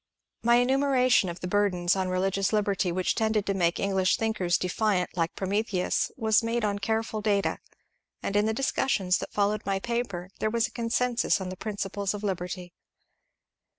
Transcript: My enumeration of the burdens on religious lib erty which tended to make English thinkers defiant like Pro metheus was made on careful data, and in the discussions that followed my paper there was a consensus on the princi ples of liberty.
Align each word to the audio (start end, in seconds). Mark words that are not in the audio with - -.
My 0.41 0.55
enumeration 0.55 1.29
of 1.29 1.41
the 1.41 1.47
burdens 1.47 1.95
on 1.95 2.09
religious 2.09 2.51
lib 2.51 2.65
erty 2.65 2.91
which 2.91 3.13
tended 3.13 3.45
to 3.45 3.53
make 3.53 3.79
English 3.79 4.17
thinkers 4.17 4.57
defiant 4.57 5.15
like 5.15 5.35
Pro 5.35 5.47
metheus 5.47 6.09
was 6.17 6.41
made 6.41 6.65
on 6.65 6.79
careful 6.79 7.21
data, 7.21 7.59
and 8.23 8.35
in 8.35 8.47
the 8.47 8.51
discussions 8.55 9.19
that 9.19 9.31
followed 9.31 9.63
my 9.63 9.77
paper 9.79 10.29
there 10.39 10.49
was 10.49 10.65
a 10.65 10.71
consensus 10.71 11.39
on 11.39 11.49
the 11.49 11.55
princi 11.55 11.91
ples 11.93 12.15
of 12.15 12.23
liberty. 12.23 12.73